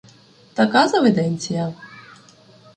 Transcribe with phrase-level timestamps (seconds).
[0.55, 1.73] Така заведенція.